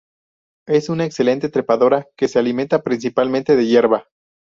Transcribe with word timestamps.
Es 0.67 0.89
una 0.89 1.05
excelente 1.05 1.47
trepadora 1.49 2.07
que 2.17 2.27
se 2.27 2.39
alimenta 2.39 2.81
principalmente 2.81 3.55
de 3.55 3.67
hierba. 3.67 4.07